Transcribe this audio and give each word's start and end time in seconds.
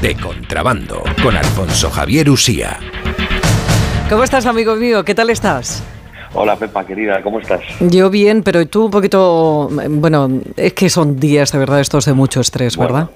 de 0.00 0.14
contrabando 0.16 1.02
con 1.22 1.36
Alfonso 1.36 1.90
Javier 1.90 2.30
Usía. 2.30 2.78
¿Cómo 4.08 4.24
estás, 4.24 4.46
amigo 4.46 4.76
mío? 4.76 5.04
¿Qué 5.04 5.14
tal 5.14 5.30
estás? 5.30 5.82
Hola 6.38 6.56
Pepa, 6.56 6.84
querida, 6.84 7.22
¿cómo 7.22 7.40
estás? 7.40 7.62
Yo 7.80 8.10
bien, 8.10 8.42
pero 8.42 8.66
tú 8.66 8.84
un 8.84 8.90
poquito, 8.90 9.70
bueno, 9.88 10.28
es 10.56 10.74
que 10.74 10.90
son 10.90 11.18
días 11.18 11.50
de 11.50 11.58
verdad 11.58 11.80
estos 11.80 12.04
de 12.04 12.12
mucho 12.12 12.40
estrés, 12.40 12.76
¿verdad? 12.76 13.08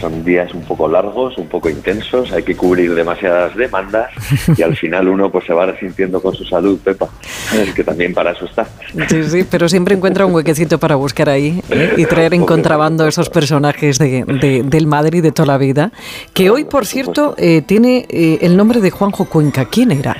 son 0.00 0.24
días 0.24 0.52
un 0.54 0.62
poco 0.62 0.88
largos, 0.88 1.36
un 1.38 1.48
poco 1.48 1.68
intensos, 1.68 2.32
hay 2.32 2.42
que 2.42 2.56
cubrir 2.56 2.94
demasiadas 2.94 3.56
demandas 3.56 4.10
y 4.56 4.62
al 4.62 4.76
final 4.76 5.08
uno 5.08 5.30
pues 5.30 5.44
se 5.44 5.52
va 5.52 5.66
resintiendo 5.66 6.20
con 6.22 6.34
su 6.34 6.44
salud, 6.44 6.78
Pepa, 6.82 7.08
es 7.52 7.74
que 7.74 7.84
también 7.84 8.14
para 8.14 8.32
eso 8.32 8.44
está. 8.44 8.66
Sí, 9.08 9.24
sí, 9.24 9.44
pero 9.50 9.68
siempre 9.68 9.94
encuentra 9.94 10.24
un 10.24 10.34
huequecito 10.34 10.78
para 10.78 10.94
buscar 10.96 11.28
ahí 11.28 11.62
¿eh? 11.70 11.94
y 11.96 12.06
traer 12.06 12.34
en 12.34 12.44
contrabando 12.44 13.06
esos 13.06 13.28
personajes 13.28 13.98
de, 13.98 14.24
del 14.64 14.86
Madrid 14.86 15.22
de 15.22 15.32
toda 15.32 15.46
la 15.46 15.58
vida, 15.58 15.90
que 16.32 16.50
hoy, 16.50 16.64
por 16.64 16.86
cierto, 16.86 17.34
eh, 17.36 17.62
tiene 17.62 18.06
eh, 18.08 18.38
el 18.42 18.56
nombre 18.56 18.80
de 18.80 18.90
Juanjo 18.90 19.24
Cuenca. 19.26 19.64
¿Quién 19.64 19.90
era? 19.90 20.16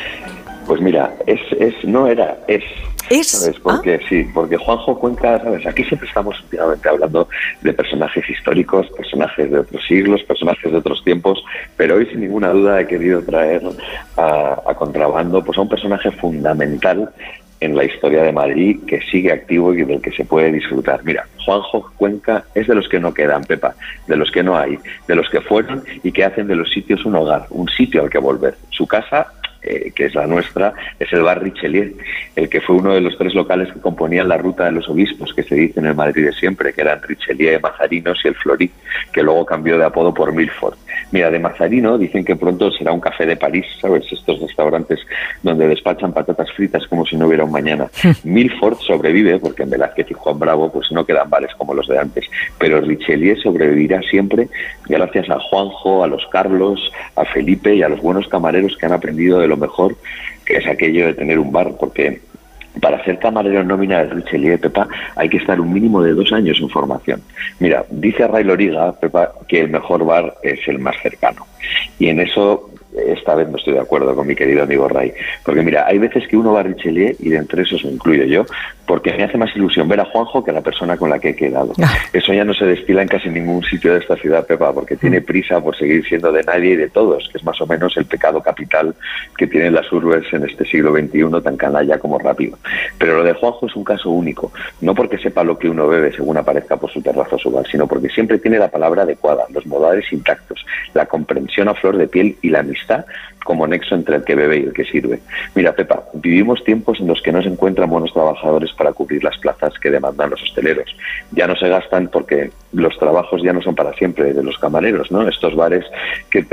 Pues 0.66 0.80
mira, 0.80 1.14
es, 1.26 1.40
es 1.58 1.74
no 1.84 2.06
era, 2.06 2.38
es. 2.48 2.64
¿Es? 3.08 3.28
¿Sabes? 3.28 3.60
Porque 3.60 4.00
ah. 4.02 4.06
sí, 4.08 4.26
porque 4.34 4.56
Juanjo 4.56 4.98
Cuenca, 4.98 5.38
¿sabes? 5.38 5.64
Aquí 5.64 5.84
siempre 5.84 6.08
estamos 6.08 6.40
últimamente 6.40 6.88
hablando 6.88 7.28
de 7.62 7.72
personajes 7.72 8.28
históricos, 8.28 8.88
personajes 8.96 9.48
de 9.48 9.60
otros 9.60 9.86
siglos, 9.86 10.24
personajes 10.24 10.72
de 10.72 10.78
otros 10.78 11.04
tiempos, 11.04 11.44
pero 11.76 11.96
hoy 11.96 12.06
sin 12.06 12.20
ninguna 12.20 12.50
duda 12.50 12.80
he 12.80 12.86
querido 12.88 13.22
traer 13.22 13.62
a, 14.16 14.60
a 14.66 14.74
contrabando 14.74 15.44
pues 15.44 15.56
a 15.56 15.60
un 15.60 15.68
personaje 15.68 16.10
fundamental 16.10 17.12
en 17.60 17.74
la 17.74 17.84
historia 17.84 18.22
de 18.22 18.32
Madrid 18.32 18.78
que 18.86 19.00
sigue 19.02 19.32
activo 19.32 19.72
y 19.72 19.82
del 19.84 20.00
que 20.00 20.12
se 20.12 20.24
puede 20.24 20.52
disfrutar. 20.52 21.02
Mira, 21.04 21.26
Juanjo 21.44 21.90
Cuenca 21.96 22.44
es 22.54 22.66
de 22.66 22.74
los 22.74 22.88
que 22.88 23.00
no 23.00 23.14
quedan, 23.14 23.44
Pepa, 23.44 23.74
de 24.06 24.16
los 24.16 24.30
que 24.30 24.42
no 24.42 24.58
hay, 24.58 24.78
de 25.08 25.14
los 25.14 25.28
que 25.30 25.40
fueron 25.40 25.82
y 26.02 26.12
que 26.12 26.24
hacen 26.24 26.48
de 26.48 26.56
los 26.56 26.70
sitios 26.70 27.04
un 27.04 27.14
hogar, 27.14 27.46
un 27.50 27.68
sitio 27.68 28.02
al 28.02 28.10
que 28.10 28.18
volver. 28.18 28.56
Su 28.70 28.86
casa 28.86 29.32
eh, 29.62 29.92
que 29.94 30.06
es 30.06 30.14
la 30.14 30.26
nuestra, 30.26 30.74
es 30.98 31.12
el 31.12 31.22
bar 31.22 31.42
Richelieu, 31.42 31.92
el 32.34 32.48
que 32.48 32.60
fue 32.60 32.76
uno 32.76 32.94
de 32.94 33.00
los 33.00 33.16
tres 33.18 33.34
locales 33.34 33.72
que 33.72 33.80
componían 33.80 34.28
la 34.28 34.36
ruta 34.36 34.64
de 34.64 34.72
los 34.72 34.88
obispos, 34.88 35.34
que 35.34 35.42
se 35.42 35.54
dice 35.54 35.80
en 35.80 35.86
el 35.86 35.94
Madrid 35.94 36.26
de 36.26 36.32
siempre, 36.32 36.72
que 36.72 36.82
eran 36.82 37.02
Richelieu, 37.02 37.60
Mazarinos 37.60 38.18
y 38.24 38.28
el 38.28 38.34
Florit, 38.34 38.72
que 39.12 39.22
luego 39.22 39.44
cambió 39.44 39.78
de 39.78 39.84
apodo 39.84 40.12
por 40.12 40.32
Milford. 40.32 40.76
Mira, 41.12 41.30
de 41.30 41.38
Mazarino 41.38 41.98
dicen 41.98 42.24
que 42.24 42.36
pronto 42.36 42.70
será 42.72 42.92
un 42.92 43.00
café 43.00 43.26
de 43.26 43.36
París, 43.36 43.66
¿sabes? 43.80 44.04
Estos 44.10 44.40
restaurantes 44.40 45.00
donde 45.42 45.68
despachan 45.68 46.12
patatas 46.12 46.50
fritas 46.52 46.86
como 46.86 47.04
si 47.06 47.16
no 47.16 47.26
hubiera 47.26 47.44
un 47.44 47.52
mañana. 47.52 47.88
Milford 48.24 48.78
sobrevive, 48.78 49.38
porque 49.38 49.62
en 49.62 49.70
Velázquez 49.70 50.10
y 50.10 50.14
Juan 50.14 50.38
Bravo 50.38 50.70
pues 50.72 50.90
no 50.92 51.04
quedan 51.04 51.30
bares 51.30 51.54
como 51.56 51.74
los 51.74 51.86
de 51.88 51.98
antes, 51.98 52.24
pero 52.58 52.80
Richelieu 52.80 53.36
sobrevivirá 53.36 54.00
siempre 54.02 54.48
gracias 54.88 55.28
a 55.30 55.38
Juanjo, 55.38 56.04
a 56.04 56.06
los 56.06 56.26
Carlos, 56.28 56.92
a 57.16 57.24
Felipe 57.24 57.74
y 57.74 57.82
a 57.82 57.88
los 57.88 58.00
buenos 58.00 58.28
camareros 58.28 58.76
que 58.76 58.86
han 58.86 58.92
aprendido 58.92 59.38
de 59.38 59.48
lo 59.48 59.55
mejor 59.56 59.96
es 60.46 60.66
aquello 60.66 61.06
de 61.06 61.14
tener 61.14 61.38
un 61.38 61.52
bar, 61.52 61.72
porque 61.78 62.20
para 62.80 63.02
ser 63.04 63.18
camarero 63.18 63.64
nómina 63.64 64.04
de 64.04 64.14
Richelieu 64.14 64.54
y 64.54 64.58
Pepa 64.58 64.86
hay 65.16 65.28
que 65.28 65.38
estar 65.38 65.60
un 65.60 65.72
mínimo 65.72 66.02
de 66.02 66.12
dos 66.12 66.32
años 66.32 66.58
en 66.60 66.68
formación. 66.68 67.22
Mira, 67.58 67.84
dice 67.90 68.26
Ray 68.26 68.44
Loriga, 68.44 68.92
Pepa, 68.92 69.32
que 69.48 69.60
el 69.60 69.70
mejor 69.70 70.04
bar 70.04 70.34
es 70.42 70.60
el 70.68 70.78
más 70.78 70.96
cercano. 71.02 71.46
Y 71.98 72.08
en 72.08 72.20
eso 72.20 72.70
esta 73.06 73.34
vez 73.34 73.48
no 73.48 73.56
estoy 73.56 73.74
de 73.74 73.80
acuerdo 73.80 74.14
con 74.14 74.26
mi 74.26 74.34
querido 74.34 74.62
amigo 74.62 74.88
Ray. 74.88 75.12
Porque 75.44 75.62
mira, 75.62 75.86
hay 75.86 75.98
veces 75.98 76.26
que 76.28 76.36
uno 76.36 76.52
va 76.52 76.60
a 76.60 76.64
Richelieu 76.64 77.14
y 77.18 77.30
de 77.30 77.36
entre 77.36 77.62
esos 77.62 77.84
me 77.84 77.92
incluyo 77.92 78.24
yo, 78.24 78.46
porque 78.86 79.12
me 79.14 79.24
hace 79.24 79.36
más 79.36 79.54
ilusión 79.56 79.88
ver 79.88 80.00
a 80.00 80.04
Juanjo 80.04 80.44
que 80.44 80.50
a 80.50 80.54
la 80.54 80.60
persona 80.60 80.96
con 80.96 81.10
la 81.10 81.18
que 81.18 81.30
he 81.30 81.36
quedado. 81.36 81.72
Ah. 81.82 81.94
Eso 82.12 82.32
ya 82.32 82.44
no 82.44 82.54
se 82.54 82.64
destila 82.64 83.02
en 83.02 83.08
casi 83.08 83.28
ningún 83.28 83.62
sitio 83.64 83.92
de 83.92 84.00
esta 84.00 84.16
ciudad, 84.16 84.46
Pepa, 84.46 84.72
porque 84.72 84.96
tiene 84.96 85.20
mm. 85.20 85.24
prisa 85.24 85.60
por 85.60 85.76
seguir 85.76 86.06
siendo 86.06 86.32
de 86.32 86.42
nadie 86.44 86.72
y 86.72 86.76
de 86.76 86.88
todos, 86.88 87.28
que 87.30 87.38
es 87.38 87.44
más 87.44 87.60
o 87.60 87.66
menos 87.66 87.96
el 87.96 88.06
pecado 88.06 88.40
capital 88.42 88.94
que 89.36 89.46
tienen 89.46 89.74
las 89.74 89.90
urbes 89.92 90.24
en 90.32 90.44
este 90.44 90.64
siglo 90.64 90.92
XXI 90.92 91.42
tan 91.42 91.56
canalla 91.56 91.98
como 91.98 92.18
rápido. 92.18 92.58
Pero 92.98 93.18
lo 93.18 93.24
de 93.24 93.32
Juanjo 93.32 93.66
es 93.66 93.76
un 93.76 93.84
caso 93.84 94.10
único, 94.10 94.52
no 94.80 94.94
porque 94.94 95.18
sepa 95.18 95.44
lo 95.44 95.58
que 95.58 95.68
uno 95.68 95.88
bebe 95.88 96.12
según 96.12 96.36
aparezca 96.36 96.76
por 96.76 96.90
su 96.90 97.02
terrazo 97.02 97.36
o 97.36 97.38
su 97.38 97.50
bar, 97.50 97.66
sino 97.66 97.86
porque 97.86 98.08
siempre 98.08 98.38
tiene 98.38 98.58
la 98.58 98.68
palabra 98.68 99.02
adecuada, 99.02 99.44
los 99.52 99.66
modales 99.66 100.12
intactos, 100.12 100.64
la 100.94 101.06
comprensión 101.06 101.68
a 101.68 101.74
flor 101.74 101.96
de 101.96 102.08
piel 102.08 102.36
y 102.42 102.50
la 102.50 102.60
amistad 102.60 103.04
como 103.46 103.66
nexo 103.66 103.94
entre 103.94 104.16
el 104.16 104.24
que 104.24 104.34
bebe 104.34 104.58
y 104.58 104.62
el 104.64 104.72
que 104.72 104.84
sirve. 104.84 105.20
Mira, 105.54 105.72
Pepa, 105.72 106.02
vivimos 106.14 106.64
tiempos 106.64 106.98
en 107.00 107.06
los 107.06 107.22
que 107.22 107.30
no 107.30 107.40
se 107.40 107.48
encuentran 107.48 107.88
buenos 107.88 108.12
trabajadores 108.12 108.72
para 108.76 108.92
cubrir 108.92 109.24
las 109.24 109.36
plazas 109.38 109.74
que 109.78 109.90
demandan 109.90 110.30
los 110.30 110.42
hosteleros. 110.42 110.94
Ya 111.32 111.46
no 111.46 111.56
se 111.56 111.68
gastan 111.68 112.08
porque 112.08 112.50
los 112.72 112.96
trabajos 112.98 113.42
ya 113.42 113.52
no 113.52 113.62
son 113.62 113.74
para 113.74 113.92
siempre 113.94 114.32
de 114.32 114.42
los 114.42 114.58
camareros, 114.58 115.10
¿no? 115.10 115.26
Estos 115.28 115.56
bares 115.56 115.84
que 116.30 116.44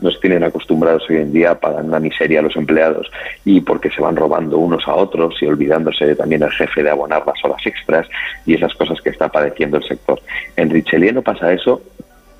nos 0.00 0.18
tienen 0.20 0.44
acostumbrados 0.44 1.04
hoy 1.10 1.16
en 1.16 1.32
día 1.32 1.58
pagan 1.58 1.86
una 1.86 2.00
miseria 2.00 2.40
a 2.40 2.42
los 2.42 2.56
empleados 2.56 3.10
y 3.44 3.60
porque 3.60 3.90
se 3.90 4.00
van 4.00 4.16
robando 4.16 4.58
unos 4.58 4.86
a 4.88 4.94
otros 4.94 5.34
y 5.42 5.46
olvidándose 5.46 6.14
también 6.14 6.42
el 6.42 6.52
jefe 6.52 6.82
de 6.82 6.90
abonar 6.90 7.24
las 7.26 7.44
horas 7.44 7.64
extras 7.66 8.08
y 8.46 8.54
esas 8.54 8.74
cosas 8.74 9.00
que 9.00 9.10
está 9.10 9.28
padeciendo 9.28 9.76
el 9.76 9.84
sector. 9.84 10.20
En 10.56 10.70
Richelieu 10.70 11.12
no 11.12 11.22
pasa 11.22 11.52
eso, 11.52 11.82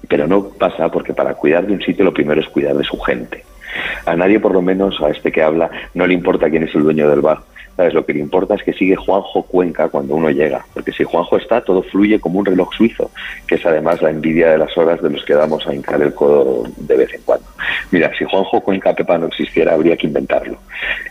pero 0.09 0.27
no 0.27 0.49
pasa 0.51 0.89
porque 0.91 1.13
para 1.13 1.35
cuidar 1.35 1.67
de 1.67 1.75
un 1.75 1.83
sitio 1.83 2.05
lo 2.05 2.13
primero 2.13 2.41
es 2.41 2.49
cuidar 2.49 2.77
de 2.77 2.85
su 2.85 2.99
gente. 3.01 3.45
A 4.05 4.17
nadie, 4.17 4.41
por 4.41 4.53
lo 4.53 4.63
menos 4.63 5.01
a 5.01 5.09
este 5.09 5.33
que 5.33 5.43
habla, 5.43 5.71
no 5.95 6.07
le 6.07 6.15
importa 6.15 6.51
quién 6.51 6.65
es 6.65 6.75
el 6.75 6.83
dueño 6.83 7.09
del 7.09 7.21
bar. 7.21 7.39
¿Sabes? 7.77 7.95
Lo 7.95 8.05
que 8.05 8.13
le 8.13 8.21
importa 8.21 8.55
es 8.55 8.63
que 8.63 8.73
sigue 8.73 8.97
Juanjo 8.97 9.43
Cuenca 9.45 9.89
cuando 9.89 10.15
uno 10.15 10.31
llega, 10.31 10.65
porque 10.75 10.93
si 10.93 11.05
Juanjo 11.05 11.39
está, 11.39 11.63
todo 11.63 11.83
fluye 11.83 12.21
como 12.21 12.39
un 12.39 12.47
reloj 12.47 12.73
suizo, 12.75 13.11
que 13.47 13.55
es 13.55 13.65
además 13.65 14.03
la 14.03 14.11
envidia 14.11 14.51
de 14.51 14.59
las 14.59 14.77
horas 14.77 15.01
de 15.01 15.11
los 15.11 15.25
que 15.25 15.35
damos 15.35 15.67
a 15.67 15.75
hincar 15.75 16.03
el 16.03 16.15
codo 16.15 16.65
de 16.77 16.97
vez 16.97 17.15
en 17.15 17.23
cuando. 17.23 17.47
Mira, 17.91 18.11
si 18.19 18.25
Juanjo 18.25 18.61
Cuenca 18.61 18.95
Pepa 18.95 19.19
no 19.19 19.27
existiera, 19.27 19.75
habría 19.75 19.97
que 19.97 20.07
inventarlo. 20.07 20.59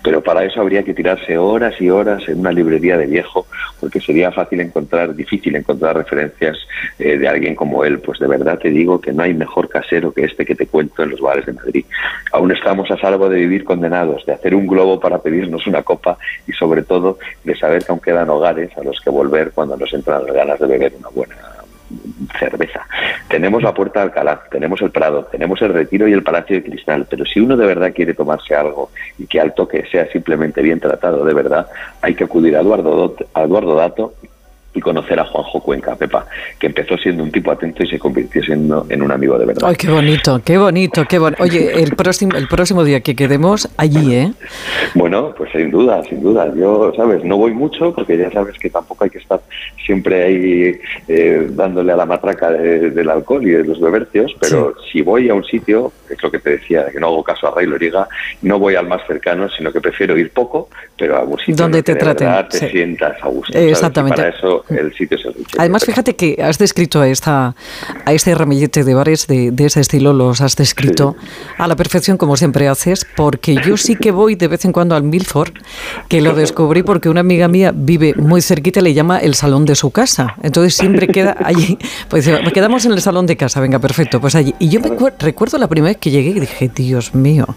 Pero 0.03 0.21
para 0.21 0.43
eso 0.43 0.61
habría 0.61 0.83
que 0.83 0.93
tirarse 0.93 1.37
horas 1.37 1.73
y 1.79 1.89
horas 1.89 2.27
en 2.27 2.39
una 2.39 2.51
librería 2.51 2.97
de 2.97 3.07
viejo, 3.07 3.47
porque 3.81 3.99
sería 3.99 4.31
fácil 4.31 4.61
encontrar, 4.61 5.13
difícil 5.15 5.55
encontrar 5.55 5.97
referencias 5.97 6.57
eh, 6.99 7.17
de 7.17 7.27
alguien 7.27 7.55
como 7.55 7.83
él. 7.83 7.99
Pues 7.99 8.19
de 8.19 8.27
verdad 8.27 8.59
te 8.59 8.69
digo 8.69 9.01
que 9.01 9.11
no 9.11 9.23
hay 9.23 9.33
mejor 9.33 9.67
casero 9.67 10.13
que 10.13 10.23
este 10.23 10.45
que 10.45 10.55
te 10.55 10.67
cuento 10.67 11.03
en 11.03 11.09
los 11.09 11.19
bares 11.19 11.47
de 11.47 11.53
Madrid. 11.53 11.85
Aún 12.31 12.51
estamos 12.51 12.89
a 12.91 12.97
salvo 12.97 13.27
de 13.27 13.37
vivir 13.37 13.63
condenados, 13.63 14.25
de 14.25 14.33
hacer 14.33 14.55
un 14.55 14.67
globo 14.67 14.99
para 14.99 15.19
pedirnos 15.19 15.65
una 15.67 15.81
copa 15.81 16.17
y 16.47 16.53
sobre 16.53 16.83
todo 16.83 17.17
de 17.43 17.55
saber 17.55 17.83
que 17.83 17.91
aún 17.91 17.99
quedan 17.99 18.29
hogares 18.29 18.69
a 18.77 18.83
los 18.83 19.01
que 19.01 19.09
volver 19.09 19.51
cuando 19.51 19.75
nos 19.75 19.91
entran 19.93 20.25
las 20.25 20.33
ganas 20.33 20.59
de 20.59 20.67
beber 20.67 20.93
una 20.99 21.09
buena 21.09 21.50
cerveza. 22.39 22.87
Tenemos 23.27 23.63
la 23.63 23.73
Puerta 23.73 23.99
de 23.99 24.05
Alcalá, 24.05 24.41
tenemos 24.49 24.81
el 24.81 24.91
Prado, 24.91 25.25
tenemos 25.25 25.61
el 25.61 25.73
Retiro 25.73 26.07
y 26.07 26.13
el 26.13 26.23
Palacio 26.23 26.57
de 26.57 26.63
Cristal, 26.63 27.07
pero 27.09 27.25
si 27.25 27.39
uno 27.39 27.57
de 27.57 27.65
verdad 27.65 27.93
quiere 27.93 28.13
tomarse 28.13 28.55
algo 28.55 28.91
y 29.17 29.27
que 29.27 29.39
al 29.39 29.53
toque 29.53 29.85
sea 29.91 30.07
simplemente 30.11 30.61
bien 30.61 30.79
tratado 30.79 31.25
de 31.25 31.33
verdad, 31.33 31.67
hay 32.01 32.15
que 32.15 32.23
acudir 32.23 32.55
a 32.55 32.61
Eduardo, 32.61 33.15
a 33.33 33.43
Eduardo 33.43 33.75
Dato 33.75 34.13
y 34.73 34.79
conocer 34.79 35.19
a 35.19 35.25
Juanjo 35.25 35.59
Cuenca, 35.59 35.95
Pepa, 35.95 36.25
que 36.59 36.67
empezó 36.67 36.97
siendo 36.97 37.23
un 37.23 37.31
tipo 37.31 37.51
atento 37.51 37.83
y 37.83 37.87
se 37.87 37.99
convirtió 37.99 38.41
siendo 38.41 38.85
en 38.89 39.01
un 39.01 39.11
amigo 39.11 39.37
de 39.37 39.45
verdad. 39.45 39.67
Ay, 39.67 39.75
qué 39.75 39.89
bonito, 39.89 40.41
qué 40.43 40.57
bonito, 40.57 41.05
qué 41.07 41.19
bonito. 41.19 41.43
Oye, 41.43 41.81
el 41.81 41.95
próximo, 41.95 42.37
el 42.37 42.47
próximo 42.47 42.83
día 42.83 43.01
que 43.01 43.15
quedemos 43.15 43.69
allí, 43.77 44.15
¿eh? 44.15 44.33
Bueno, 44.95 45.33
pues 45.37 45.51
sin 45.51 45.71
duda, 45.71 46.01
sin 46.03 46.21
duda. 46.21 46.51
Yo, 46.55 46.93
¿sabes? 46.95 47.23
No 47.23 47.37
voy 47.37 47.53
mucho 47.53 47.93
porque 47.93 48.17
ya 48.17 48.31
sabes 48.31 48.57
que 48.57 48.69
tampoco 48.69 49.03
hay 49.03 49.09
que 49.09 49.17
estar 49.17 49.41
siempre 49.85 50.23
ahí 50.23 50.79
eh, 51.07 51.47
dándole 51.49 51.91
a 51.91 51.97
la 51.97 52.05
matraca 52.05 52.51
del 52.51 53.09
alcohol 53.09 53.45
y 53.45 53.51
de 53.51 53.63
los 53.63 53.79
bebercios, 53.79 54.33
pero 54.39 54.73
si 54.91 55.01
voy 55.01 55.29
a 55.29 55.33
un 55.33 55.43
sitio, 55.43 55.91
es 56.09 56.21
lo 56.21 56.31
que 56.31 56.39
te 56.39 56.51
decía, 56.51 56.85
que 56.91 56.99
no 56.99 57.07
hago 57.07 57.23
caso 57.23 57.47
a 57.47 57.55
Ray 57.55 57.67
Loriga, 57.67 58.07
no 58.41 58.59
voy 58.59 58.75
al 58.75 58.87
más 58.87 59.05
cercano, 59.05 59.49
sino 59.49 59.71
que 59.71 59.81
prefiero 59.81 60.17
ir 60.17 60.31
poco, 60.31 60.69
pero 60.97 61.17
a 61.17 61.23
un 61.23 61.37
sitio 61.39 61.55
donde 61.55 61.83
te 61.83 61.95
traten, 61.95 62.47
te 62.49 62.69
sientas 62.69 63.21
a 63.21 63.27
gusto. 63.27 63.57
Exactamente. 63.57 64.17
para 64.17 64.29
eso 64.29 64.60
el 64.69 64.93
sitio 64.93 65.17
es 65.17 65.25
el 65.25 65.45
Además, 65.57 65.85
fíjate 65.85 66.15
que 66.15 66.37
has 66.41 66.57
descrito 66.57 67.01
a, 67.01 67.07
esta, 67.07 67.55
a 68.05 68.13
este 68.13 68.35
ramillete 68.35 68.83
de 68.83 68.93
bares 68.93 69.27
de, 69.27 69.51
de 69.51 69.65
ese 69.65 69.81
estilo, 69.81 70.13
los 70.13 70.41
has 70.41 70.55
descrito 70.55 71.15
a 71.57 71.67
la 71.67 71.75
perfección 71.75 72.17
como 72.17 72.37
siempre 72.37 72.67
haces, 72.67 73.05
porque 73.15 73.55
yo 73.65 73.77
sí 73.77 73.95
que 73.95 74.11
voy 74.11 74.35
de 74.35 74.47
vez 74.47 74.65
en 74.65 74.71
cuando 74.71 74.95
al 74.95 75.03
Milford, 75.03 75.53
que 76.07 76.21
lo 76.21 76.33
descubrí 76.33 76.83
porque 76.83 77.09
una 77.09 77.21
amiga 77.21 77.47
mía 77.47 77.71
vive 77.73 78.13
muy 78.15 78.41
cerquita 78.41 78.79
y 78.79 78.83
le 78.83 78.93
llama 78.93 79.19
el 79.19 79.35
salón 79.35 79.65
de 79.65 79.75
su 79.75 79.91
casa. 79.91 80.35
Entonces 80.43 80.75
siempre 80.75 81.07
queda 81.07 81.35
allí. 81.43 81.77
Pues 82.09 82.29
quedamos 82.53 82.85
en 82.85 82.91
el 82.91 83.01
salón 83.01 83.25
de 83.25 83.37
casa, 83.37 83.59
venga, 83.59 83.79
perfecto, 83.79 84.19
pues 84.19 84.35
allí. 84.35 84.53
Y 84.59 84.69
yo 84.69 84.79
me 84.81 84.89
recuerdo 85.19 85.57
la 85.57 85.67
primera 85.67 85.91
vez 85.91 85.97
que 85.97 86.11
llegué 86.11 86.31
y 86.31 86.39
dije, 86.39 86.69
Dios 86.73 87.15
mío. 87.15 87.47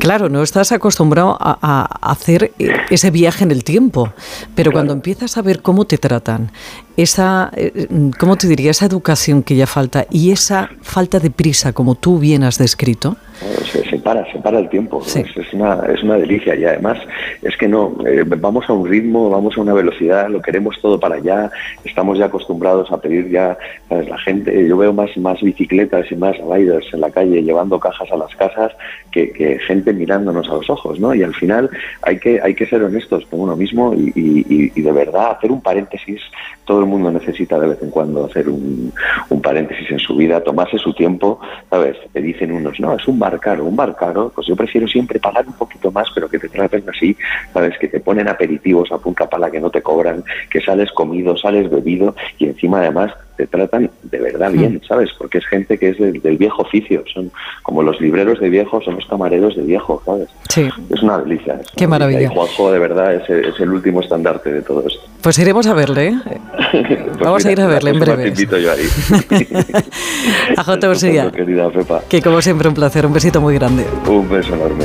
Claro, 0.00 0.28
no 0.28 0.42
estás 0.42 0.72
acostumbrado 0.72 1.36
a, 1.40 1.88
hacer 2.00 2.52
ese 2.90 3.10
viaje 3.10 3.44
en 3.44 3.50
el 3.50 3.64
tiempo, 3.64 4.12
pero 4.54 4.72
cuando 4.72 4.92
empiezas 4.92 5.36
a 5.36 5.42
ver 5.42 5.62
cómo 5.62 5.84
te 5.84 5.97
tratan, 5.98 6.50
esa, 6.96 7.50
eh, 7.54 7.88
¿cómo 8.18 8.36
te 8.36 8.48
diría? 8.48 8.70
Esa 8.70 8.86
educación 8.86 9.42
que 9.42 9.56
ya 9.56 9.66
falta 9.66 10.06
y 10.10 10.30
esa 10.30 10.70
falta 10.82 11.20
de 11.20 11.30
prisa, 11.30 11.72
como 11.72 11.94
tú 11.94 12.18
bien 12.18 12.44
has 12.44 12.58
descrito, 12.58 13.16
Se, 13.38 13.98
para, 13.98 14.30
se 14.32 14.38
para 14.38 14.58
el 14.58 14.68
tiempo. 14.68 15.00
Es, 15.04 15.52
una, 15.52 15.84
es 15.86 16.02
una 16.02 16.16
delicia 16.16 16.56
y 16.56 16.64
además 16.64 16.98
es 17.42 17.56
que 17.56 17.68
no, 17.68 17.96
eh, 18.04 18.24
vamos 18.26 18.68
a 18.68 18.72
un 18.72 18.88
ritmo, 18.88 19.30
vamos 19.30 19.56
a 19.56 19.60
una 19.60 19.74
velocidad, 19.74 20.28
lo 20.28 20.42
queremos 20.42 20.76
todo 20.80 20.98
para 20.98 21.16
allá, 21.16 21.50
estamos 21.84 22.18
ya 22.18 22.26
acostumbrados 22.26 22.90
a 22.90 23.00
pedir 23.00 23.30
ya, 23.30 23.56
la 23.90 24.18
gente, 24.18 24.66
yo 24.66 24.76
veo 24.76 24.92
más, 24.92 25.16
más 25.16 25.40
bicicletas 25.40 26.10
y 26.10 26.16
más 26.16 26.36
riders 26.38 26.92
en 26.92 27.00
la 27.00 27.10
calle 27.10 27.42
llevando 27.42 27.78
cajas 27.78 28.10
a 28.10 28.16
las 28.16 28.34
casas 28.34 28.72
que, 29.10 29.58
gente 29.66 29.92
mirándonos 29.92 30.48
a 30.48 30.54
los 30.54 30.70
ojos, 30.70 30.98
¿no? 30.98 31.14
Y 31.14 31.22
al 31.22 31.34
final 31.34 31.70
hay 32.02 32.18
que, 32.18 32.40
hay 32.42 32.54
que 32.54 32.66
ser 32.66 32.82
honestos 32.82 33.24
con 33.30 33.40
uno 33.40 33.56
mismo 33.56 33.94
y, 33.94 34.12
y 34.14 34.80
de 34.80 34.92
verdad 34.92 35.32
hacer 35.32 35.52
un 35.52 35.60
paréntesis, 35.60 36.20
todo 36.64 36.80
el 36.80 36.86
mundo 36.86 37.10
necesita 37.10 37.58
de 37.58 37.68
vez 37.68 37.82
en 37.82 37.90
cuando 37.90 38.26
hacer 38.26 38.48
un, 38.48 38.92
un 39.30 39.42
paréntesis 39.42 39.90
en 39.90 39.98
su 39.98 40.16
vida, 40.16 40.42
tomarse 40.42 40.78
su 40.78 40.92
tiempo, 40.92 41.40
¿sabes? 41.70 41.96
Te 42.12 42.20
dicen 42.20 42.52
unos, 42.52 42.78
no, 42.80 42.94
es 42.94 43.06
un 43.08 43.18
bar 43.28 43.40
caro, 43.40 43.64
un 43.64 43.76
bar 43.76 43.94
caro, 43.94 44.32
pues 44.34 44.46
yo 44.46 44.56
prefiero 44.56 44.88
siempre 44.88 45.20
pagar 45.20 45.46
un 45.46 45.52
poquito 45.52 45.90
más, 45.90 46.08
pero 46.14 46.28
que 46.28 46.38
te 46.38 46.48
traten 46.48 46.84
así, 46.88 47.16
¿sabes? 47.52 47.76
Que 47.78 47.88
te 47.88 48.00
ponen 48.00 48.28
aperitivos 48.28 48.90
a 48.90 48.98
punta 48.98 49.28
pala 49.28 49.50
que 49.50 49.60
no 49.60 49.70
te 49.70 49.82
cobran, 49.82 50.24
que 50.50 50.60
sales 50.60 50.90
comido, 50.92 51.36
sales 51.36 51.70
bebido 51.70 52.14
y 52.38 52.46
encima 52.46 52.78
además 52.78 53.12
te 53.38 53.46
tratan 53.46 53.88
de 54.02 54.18
verdad 54.18 54.50
bien, 54.50 54.74
mm. 54.74 54.86
¿sabes? 54.86 55.10
Porque 55.16 55.38
es 55.38 55.46
gente 55.46 55.78
que 55.78 55.90
es 55.90 55.98
del, 55.98 56.36
viejo 56.36 56.62
oficio, 56.62 57.04
son 57.14 57.30
como 57.62 57.84
los 57.84 58.00
libreros 58.00 58.40
de 58.40 58.50
viejo, 58.50 58.82
son 58.82 58.96
los 58.96 59.06
camareros 59.06 59.54
de 59.54 59.62
viejo, 59.62 60.02
¿sabes? 60.04 60.28
Sí. 60.48 60.68
Es 60.90 61.02
una 61.02 61.18
delicia. 61.18 61.60
Qué 61.76 61.86
maravilla. 61.86 62.22
Y 62.22 62.26
Juanjo 62.26 62.72
de 62.72 62.80
verdad 62.80 63.14
es, 63.14 63.30
es, 63.30 63.60
el 63.60 63.70
último 63.70 64.00
estandarte 64.00 64.52
de 64.52 64.62
todo 64.62 64.84
esto. 64.84 65.00
Pues 65.22 65.38
iremos 65.38 65.68
a 65.68 65.74
verle, 65.74 66.08
¿eh? 66.08 66.18
Pues 66.72 67.18
Vamos 67.20 67.46
a 67.46 67.52
ir 67.52 67.60
a 67.60 67.66
verle 67.68 67.90
en 67.90 68.00
breve. 68.00 68.22
Te 68.24 68.28
invito 68.28 68.58
yo 68.58 68.72
ahí. 68.72 68.82
a 70.56 70.64
J. 70.64 71.32
querida 71.32 71.70
Pepa. 71.70 72.02
Que 72.08 72.20
como 72.20 72.42
siempre 72.42 72.68
un 72.68 72.74
placer, 72.74 73.06
un 73.06 73.12
besito 73.12 73.40
muy 73.40 73.54
grande. 73.54 73.86
Un 74.08 74.28
beso 74.28 74.54
enorme. 74.54 74.84